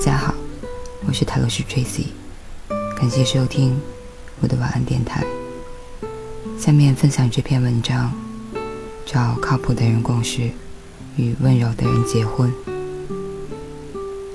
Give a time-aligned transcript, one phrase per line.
[0.00, 0.34] 大家好，
[1.06, 2.06] 我是泰勒斯 Tracy，
[2.96, 3.78] 感谢收听
[4.40, 5.22] 我的晚安电台。
[6.58, 8.10] 下面分享这篇文章：
[9.04, 10.52] 找靠谱的人共事，
[11.16, 12.50] 与温柔的人结婚。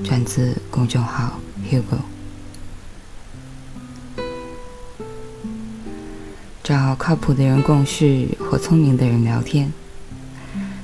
[0.03, 1.97] 转自公众号 Hugo。
[6.63, 9.73] 找靠谱的人共事，和聪明的人聊天。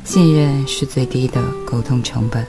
[0.03, 2.47] 信任是最低的沟通成本，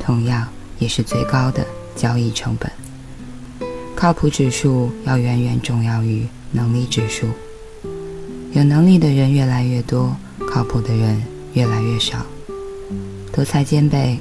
[0.00, 0.48] 同样。
[0.82, 1.64] 也是最高的
[1.94, 2.68] 交易成本。
[3.94, 7.28] 靠谱指数要远远重要于能力指数。
[8.52, 10.16] 有能力的人越来越多，
[10.50, 11.22] 靠谱的人
[11.52, 12.26] 越来越少。
[13.30, 14.18] 德才兼备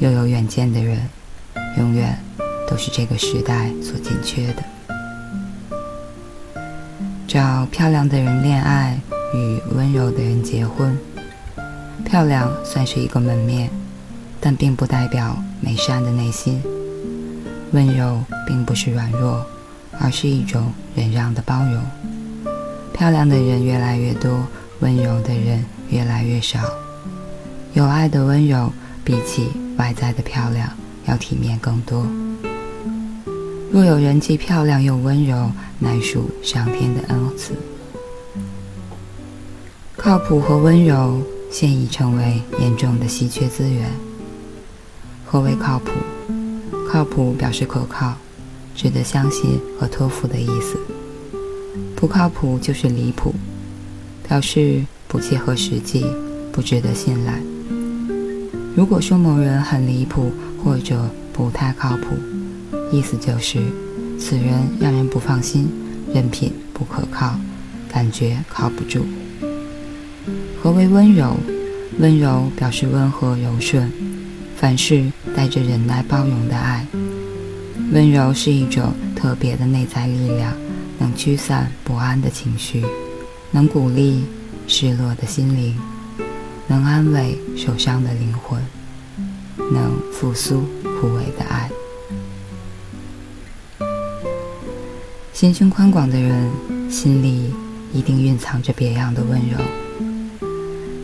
[0.00, 0.98] 又有远见的人，
[1.78, 2.18] 永远
[2.68, 4.64] 都是这个时代所紧缺的。
[7.28, 8.98] 找漂亮的人恋爱，
[9.32, 10.98] 与温柔的人结婚。
[12.04, 13.70] 漂亮算是一个门面。
[14.40, 16.62] 但并不代表美善的内心。
[17.72, 19.46] 温柔并不是软弱，
[20.00, 21.80] 而是一种忍让的包容。
[22.92, 24.44] 漂亮的人越来越多，
[24.80, 26.58] 温柔的人越来越少。
[27.74, 28.72] 有爱的温柔，
[29.04, 30.68] 比起外在的漂亮
[31.06, 32.04] 要体面更多。
[33.70, 37.54] 若有人既漂亮又温柔，乃属上天的恩赐。
[39.96, 43.88] 靠谱和温柔现已成为严重的稀缺资源。
[45.32, 45.92] 何为靠谱？
[46.90, 48.16] 靠谱表示可靠，
[48.74, 50.76] 值得相信和托付的意思。
[51.94, 53.32] 不靠谱就是离谱，
[54.28, 56.04] 表示不切合实际，
[56.50, 57.40] 不值得信赖。
[58.74, 60.32] 如果说某人很离谱
[60.64, 62.06] 或者不太靠谱，
[62.90, 63.60] 意思就是
[64.18, 64.46] 此人
[64.80, 65.70] 让人不放心，
[66.12, 67.38] 人品不可靠，
[67.88, 69.06] 感觉靠不住。
[70.60, 71.36] 何为温柔？
[72.00, 73.92] 温柔表示温和柔顺。
[74.56, 76.86] 凡事带着忍耐、包容的爱，
[77.92, 80.52] 温柔是一种特别的内在力量，
[80.98, 82.84] 能驱散不安的情绪，
[83.50, 84.24] 能鼓励
[84.66, 85.78] 失落的心灵，
[86.66, 88.60] 能安慰受伤的灵魂，
[89.72, 91.70] 能复苏枯萎的爱。
[95.32, 96.50] 心胸宽广的人，
[96.90, 97.54] 心里
[97.94, 99.56] 一定蕴藏着别样的温柔。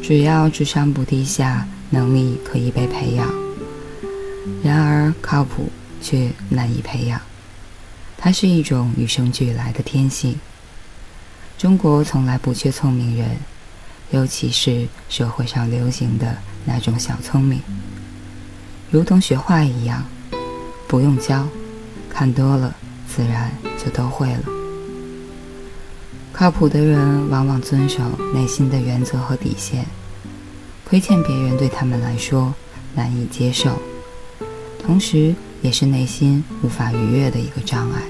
[0.02, 3.45] 只要智商不低下，能力可以被培养。
[4.62, 5.70] 然而，靠谱
[6.00, 7.20] 却难以培养，
[8.16, 10.38] 它是一种与生俱来的天性。
[11.58, 13.36] 中国从来不缺聪明人，
[14.10, 17.60] 尤其是社会上流行的那种小聪明，
[18.90, 20.04] 如同学画一样，
[20.86, 21.48] 不用教，
[22.10, 22.74] 看多了
[23.08, 23.50] 自然
[23.82, 24.42] 就都会了。
[26.32, 28.02] 靠谱的人往往遵守
[28.34, 29.86] 内心的原则和底线，
[30.84, 32.54] 亏欠别人对他们来说
[32.94, 33.80] 难以接受。
[34.86, 38.02] 同时，也是内心无法逾越的一个障碍。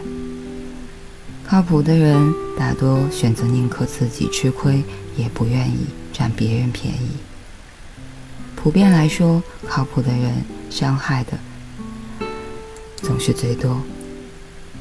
[1.47, 4.85] 靠谱的人大多选择宁可自己吃亏，
[5.17, 7.17] 也不愿意占别人便宜。
[8.55, 11.39] 普遍来说，靠谱的人伤害的
[12.97, 13.81] 总是最多。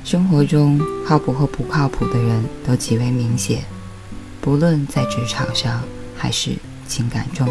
[0.03, 3.63] 生活中，靠谱和不靠谱的人都极为明显，
[4.41, 5.81] 不论在职场上
[6.15, 6.51] 还是
[6.87, 7.47] 情感中。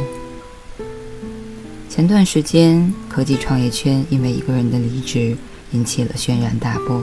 [1.94, 5.36] 前段时间，科技创业圈因为一个人的离职
[5.70, 7.00] 引起了轩然大波。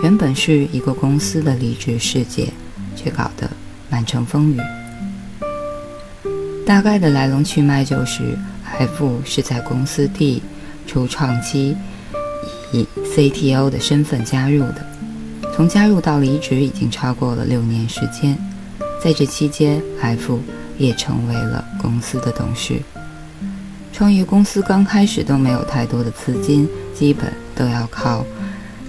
[0.00, 2.52] 原本是一个公司的离职事件，
[2.94, 3.50] 却搞得
[3.88, 4.60] 满城风雨。
[6.64, 8.38] 大概的来龙去脉就是
[8.78, 10.40] ，F 是在公司 D
[10.86, 11.76] 初创期
[12.72, 14.86] 以 CTO 的身份加入的，
[15.52, 18.38] 从加入到离职已经超过了六年时间。
[19.02, 20.38] 在这期间，F
[20.78, 22.80] 也成为了公司的董事。
[23.92, 28.24] 创业公司刚开始都没有太多的资金，基本都要靠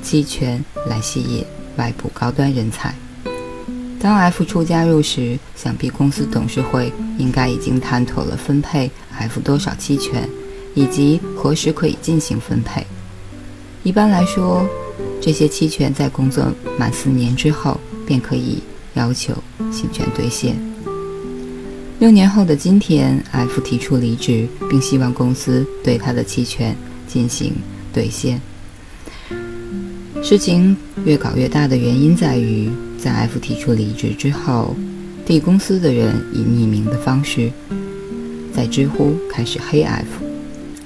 [0.02, 1.46] 期权来吸引
[1.78, 2.94] 外部高端人才。
[4.00, 10.28] 当 F 初加入时，想必公司董事会应该已经谈妥了分配 F 多少期权，
[10.74, 12.86] 以及何时可以进行分配。
[13.84, 14.66] 一般来说，
[15.20, 16.46] 这些期权在工作
[16.80, 18.64] 满四年之后便可以
[18.94, 19.34] 要求
[19.72, 20.71] 行权兑现。
[22.02, 26.76] 六年后的今天，F 提出离职，并希望公司对他的期权
[27.08, 27.54] 进行
[27.94, 28.42] 兑现。
[30.24, 30.76] 事情
[31.06, 34.76] 越搞越大的原因在于，在 F 提出离职之后
[35.28, 37.52] ，D 公司的人以匿名的方式
[38.52, 40.24] 在知乎开始黑 F，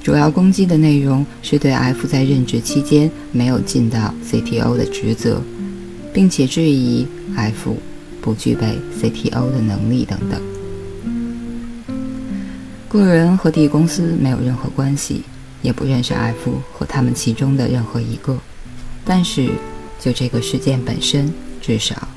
[0.04, 5.42] 主要攻击的内容是对 F 在任职期间没有尽到 CTO 的职责，
[6.12, 7.08] 并且质疑
[7.38, 7.78] F
[8.20, 10.55] 不具备 CTO 的能力等等。
[12.88, 15.24] 个人和 D 公司没有任何关系，
[15.62, 18.38] 也不认识 F 和他们其中的任何一个。
[19.04, 19.50] 但是，
[20.00, 22.08] 就这个事件本身，至少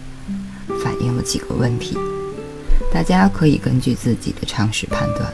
[0.83, 1.97] 反映了几个问题，
[2.93, 5.33] 大家可以根据自己的常识判断。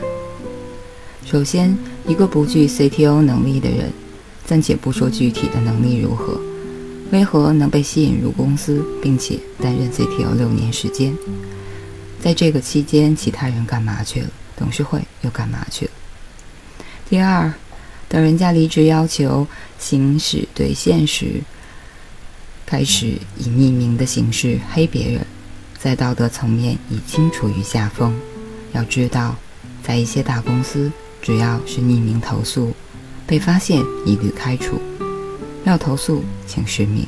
[1.25, 1.77] 首先，
[2.07, 3.91] 一个不具 CTO 能力的人，
[4.45, 6.39] 暂且不说具体的能力如何，
[7.11, 11.15] 为何能被吸引入公司，并且担任 CTO 六年时间？
[12.21, 14.27] 在这个期间，其他人干嘛去了？
[14.55, 15.91] 董事会又干嘛去了？
[17.09, 17.53] 第二，
[18.07, 19.47] 等人家离职要求
[19.77, 21.41] 行使兑现时，
[22.65, 25.25] 开始以匿名的形式黑别人，
[25.77, 28.15] 在道德层面已经处于下风。
[28.73, 29.35] 要知道，
[29.83, 30.91] 在一些大公司，
[31.21, 32.73] 只要是匿名投诉，
[33.27, 34.81] 被发现一律开除。
[35.63, 37.05] 要投诉，请实名。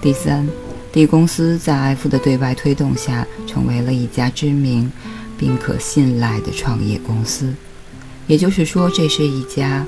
[0.00, 0.48] 第三。
[0.90, 4.90] D 公司在 F 的对外推动下，成为了一家知名
[5.38, 7.54] 并可信赖的创业公司。
[8.26, 9.86] 也就是说，这是一家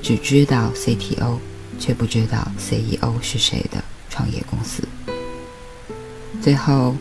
[0.00, 1.38] 只知道 CTO
[1.78, 4.84] 却不知道 CEO 是谁的创业公司。
[6.40, 6.94] 最后，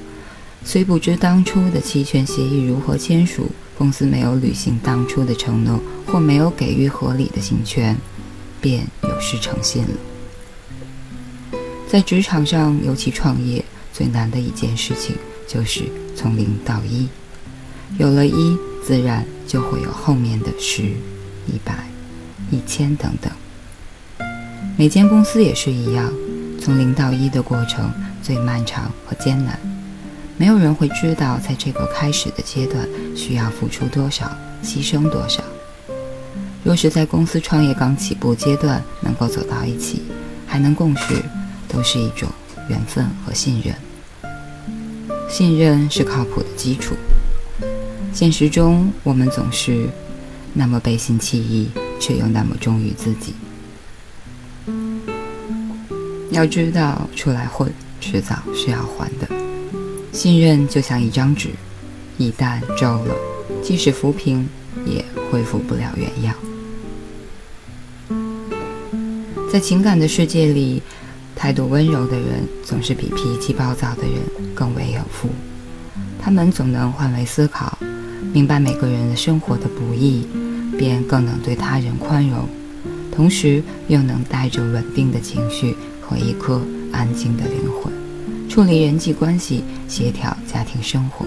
[0.66, 7.96] 虽不知当初的期权协议如何签署，公司没有履行当初的承诺，或没有给予合理的行权，
[8.60, 11.60] 便有失诚信了。
[11.88, 13.64] 在职场上，尤其创业
[13.94, 15.16] 最难的一件事情，
[15.48, 15.84] 就是
[16.16, 17.08] 从零到一。
[17.98, 20.84] 有了一，自然就会有后面的十、
[21.48, 21.74] 一百、
[22.52, 23.32] 一千等等。
[24.78, 26.12] 每间公司也是一样，
[26.62, 27.92] 从零到一的过程
[28.22, 29.60] 最漫长和艰难。
[30.38, 34.32] 没有人会知道，在这个开始的阶段需要付出多少，
[34.64, 35.44] 牺牲多少。
[36.64, 40.04] 若是在公司创业刚起步阶段能够走到一起，
[40.48, 41.16] 还能共事。
[41.72, 42.28] 都是一种
[42.68, 43.76] 缘分和信任，
[45.30, 46.96] 信任是靠谱的基础。
[48.14, 49.88] 现实中，我们总是
[50.54, 51.70] 那么背信弃义，
[52.00, 53.34] 却又那么忠于自己。
[56.32, 57.72] 要知道，出来混，
[58.02, 59.28] 迟早是要还的。
[60.12, 61.50] 信任就像一张纸，
[62.18, 63.16] 一旦皱了，
[63.64, 64.48] 即使浮萍，
[64.86, 66.36] 也恢复不了原样。
[69.52, 70.82] 在情感的世界里。
[71.36, 74.20] 态度温柔的人总是比脾气暴躁的人
[74.54, 75.30] 更为有福。
[76.22, 77.69] 他们总能换位思考，
[78.40, 80.26] 明白每个人的生活的不易，
[80.78, 82.48] 便更能对他人宽容，
[83.12, 86.62] 同时又能带着稳定的情绪和一颗
[86.94, 87.92] 安静的灵魂，
[88.48, 91.26] 处理人际关系，协调家庭生活。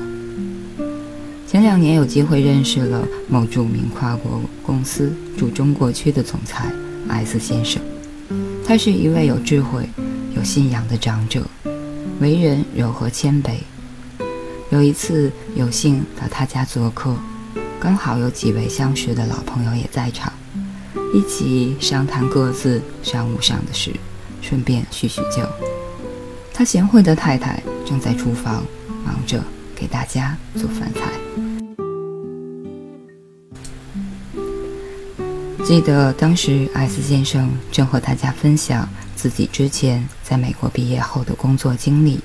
[1.47, 6.73] 前两年有机会认识了某著名跨国公司驻中国区的总裁
[7.11, 7.83] S 先生。
[8.65, 9.87] 他是一位有智慧、
[10.35, 11.47] 有信仰的长者，
[12.21, 13.51] 为人柔和谦卑。
[14.73, 17.15] 有一次有幸到他家做客，
[17.79, 20.33] 刚好有几位相识的老朋友也在场，
[21.13, 23.93] 一起商谈各自商务上的事，
[24.41, 25.47] 顺便叙叙旧。
[26.55, 28.65] 他贤惠的太太正在厨房
[29.05, 29.45] 忙着
[29.77, 31.03] 给大家做饭菜。
[35.67, 42.19] 记得当时艾斯先生正和大家分享自己之前在美国毕业后的工作经历。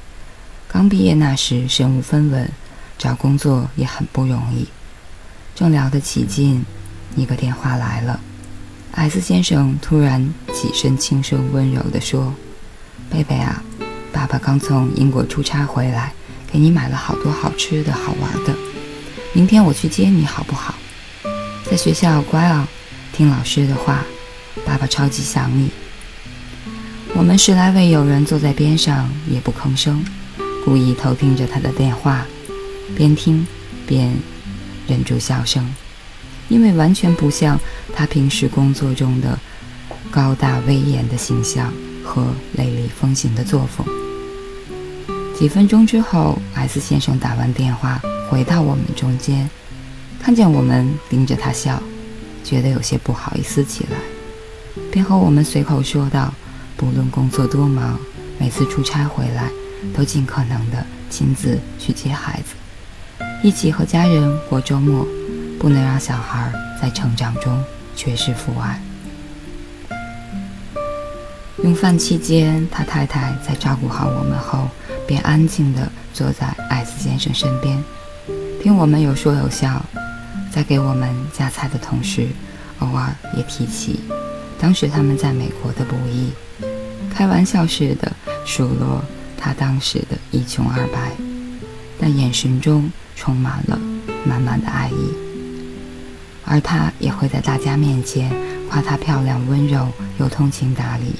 [0.68, 2.50] 刚毕业那时身无分文，
[2.98, 4.68] 找工作也很不容易。
[5.56, 6.66] 正聊得起劲，
[7.16, 8.20] 一个电话来了。
[8.92, 12.34] S 先生突然起身，轻声温柔地说
[13.10, 13.64] ：“贝贝啊，
[14.12, 16.14] 爸爸刚从英国出差回来，
[16.52, 18.56] 给你买了好多好吃的好玩的。
[19.34, 20.76] 明天我去接你好不好？
[21.70, 22.68] 在学校乖啊。”
[23.14, 24.04] 听老师的话，
[24.64, 25.72] 爸爸超级想你。
[27.16, 30.06] 我们十来位友人坐在边上，也不吭声，
[30.68, 32.26] 故意偷听着他的电话，
[32.94, 33.48] 边听
[33.88, 34.14] 边
[34.86, 35.66] 忍住笑声，
[36.50, 37.58] 因为完全不像
[37.96, 39.40] 他平时工作中的
[40.12, 43.88] 高大威严的形象和雷厉风行的作风。
[45.34, 49.50] 几分钟之后，S 先生打完电话回到我们中间，
[50.22, 51.82] 看见我们盯着他笑。
[52.44, 53.98] 觉得有些不好意思起来，
[54.92, 56.34] 便和我们随口说道
[56.76, 57.98] ：“不论工作多忙，
[58.38, 59.50] 每次出差回来，
[59.96, 62.56] 都尽可能的亲自去接孩子，
[63.44, 65.08] 一起和家人过周末，
[65.60, 67.64] 不能让小孩在成长中
[67.96, 68.82] 缺失父爱。”
[71.64, 74.70] 用饭期间，他太太在照顾好我们后，
[75.08, 77.84] 便安静地坐在艾斯先生身边，
[78.62, 79.84] 听我们有说有笑。
[80.52, 82.28] 在给我们夹菜的同时，
[82.80, 84.00] 偶尔也提起
[84.60, 86.32] 当时他们在美国的不易，
[87.14, 88.12] 开玩笑似的
[88.46, 89.04] 数落
[89.38, 91.12] 他当时的一穷二白，
[92.00, 93.80] 但眼神中充满了
[94.26, 95.14] 满满的爱意。
[96.44, 98.32] 而他也会在大家面前
[98.70, 101.14] 夸她漂亮、温柔又通情达理，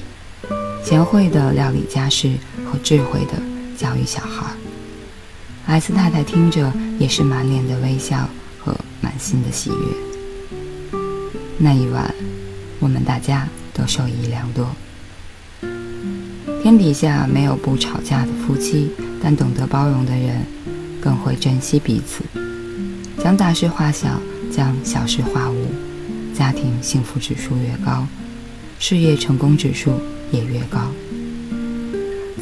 [0.82, 2.34] 贤惠的料理家事
[2.64, 3.34] 和智慧的
[3.76, 4.46] 教育小孩。
[5.66, 8.26] 艾斯太太听着也是满脸的微笑
[8.58, 10.98] 和满心的喜悦。
[11.58, 12.14] 那一晚，
[12.80, 14.66] 我们大家都受益良多。
[16.68, 18.90] 天底下没有不吵架的夫妻，
[19.22, 20.44] 但懂得包容的人
[21.00, 22.22] 更会珍惜彼此。
[23.24, 24.20] 将大事化小，
[24.52, 25.66] 将小事化无，
[26.34, 28.06] 家庭幸福指数越高，
[28.78, 29.98] 事业成功指数
[30.30, 30.92] 也越高。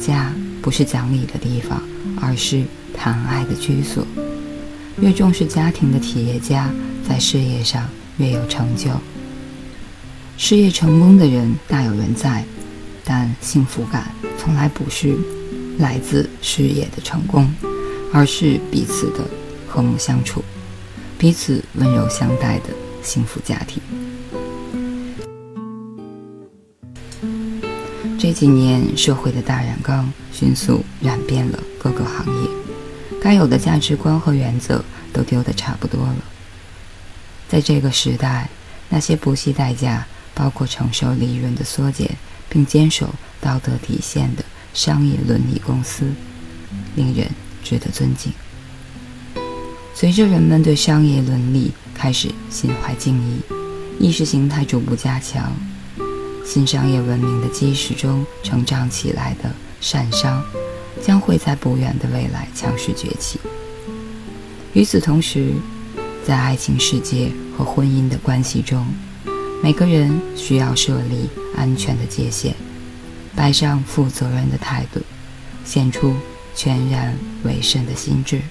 [0.01, 1.81] 家不是讲理的地方，
[2.19, 2.65] 而是。
[2.93, 4.05] 谈爱的居所，
[4.99, 6.69] 越重视家庭的企业家，
[7.07, 8.89] 在事业上越有成就。
[10.35, 12.43] 事业成功的人大有人在，
[13.09, 15.15] 但幸福感从来不是
[15.79, 17.49] 来自事业的成功，
[18.11, 19.23] 而是彼此的
[19.65, 20.43] 和睦相处，
[21.17, 22.65] 彼此温柔相待的
[23.01, 23.81] 幸福家庭。
[28.19, 32.49] 这几年，社会的大染缸迅速染遍了各个行业。
[33.21, 34.83] 该有的价值观和原则
[35.13, 36.15] 都丢得差不多了。
[37.47, 38.49] 在这个时代，
[38.89, 42.17] 那些不惜代价，包括承受利润的缩减，
[42.49, 46.05] 并坚守道德底线的商业伦理公司，
[46.95, 47.29] 令人
[47.63, 48.31] 值得尊敬。
[49.93, 53.41] 随着人们对商业伦理开始心怀敬意，
[53.99, 55.51] 意识形态逐步加强，
[56.45, 59.51] 新商业文明的基石中成长起来的
[59.81, 60.43] 善商。
[60.99, 63.39] 将会在不远的未来强势崛起。
[64.73, 65.53] 与此同时，
[66.25, 68.83] 在爱情世界和婚姻的关系中，
[69.63, 72.53] 每个人需要设立安全的界限，
[73.35, 75.01] 摆上负责任的态度，
[75.65, 76.15] 显出
[76.55, 78.41] 全然委身的心智。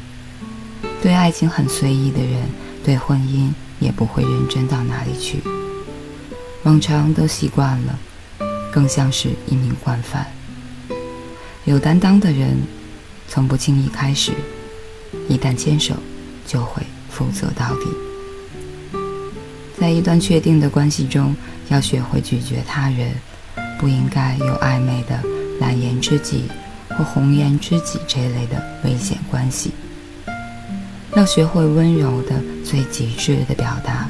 [1.01, 2.43] 对爱情很随意的人，
[2.85, 5.39] 对婚姻也不会认真到哪里去。
[6.65, 7.99] 往常都习惯了，
[8.73, 10.27] 更像是一名惯犯。
[11.65, 12.59] 有担当的人，
[13.29, 14.33] 从不轻易开始，
[15.29, 15.95] 一旦牵手，
[16.45, 17.87] 就会负责到底。
[19.97, 21.35] 一段确定的关系中，
[21.69, 23.15] 要学会拒绝他人，
[23.79, 25.19] 不应该有暧昧的
[25.59, 26.45] 蓝颜知己
[26.91, 29.71] 或红颜知己这类的危险关系。
[31.15, 34.07] 要学会温柔的最极致的表达，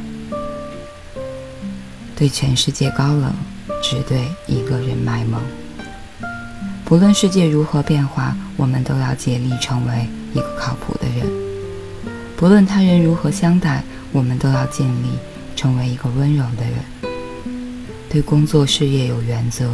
[2.16, 3.33] 对全世界高冷，
[3.81, 5.40] 只对一个人卖萌。
[6.85, 11.28] 不论世界如何变化，我们都要竭力成为一个靠谱的人；
[12.37, 15.11] 不论他人如何相待，我们都要尽力
[15.56, 16.75] 成为一个温柔的人。
[18.08, 19.68] 对工作事业有原则，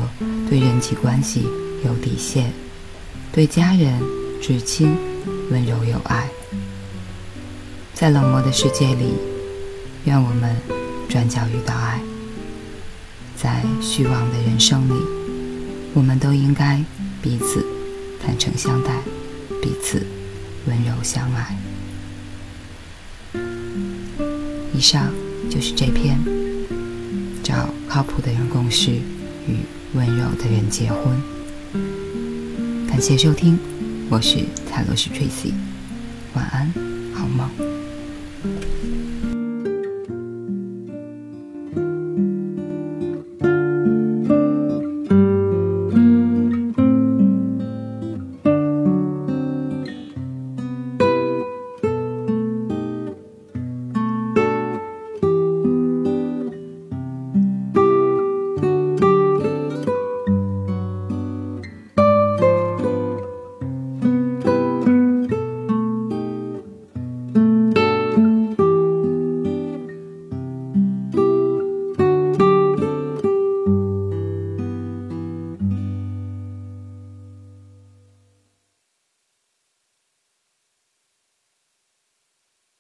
[0.49, 1.47] 对人际关系
[1.85, 2.51] 有底线，
[3.31, 4.01] 对家人
[4.41, 4.97] 至亲
[5.51, 6.27] 温柔有爱。
[7.93, 9.13] 在冷漠的世界里，
[10.05, 10.57] 愿我们
[11.09, 12.01] 转角遇到爱。
[13.37, 14.95] 在虚妄的人生里，
[15.93, 16.83] 我们都应该。
[17.23, 17.65] 彼此
[18.21, 18.91] 坦诚相待，
[19.63, 20.05] 彼此
[20.67, 21.57] 温柔相爱。
[24.75, 25.15] 以上
[25.53, 26.19] 就是这篇
[27.43, 28.91] 找靠谱的人共事
[29.47, 29.57] 与
[29.93, 31.23] 温柔的人结婚。
[32.89, 33.59] 感谢收听，
[34.09, 35.53] 我是泰罗斯 Tracy，
[36.33, 36.73] 晚安，
[37.13, 37.51] 好梦。